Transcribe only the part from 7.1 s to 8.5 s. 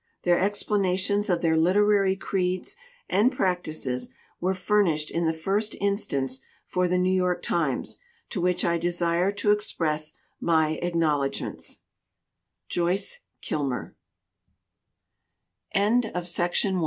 York Times, to